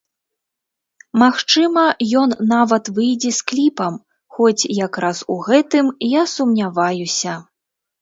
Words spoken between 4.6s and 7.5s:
як раз у гэтым я сумняваюся.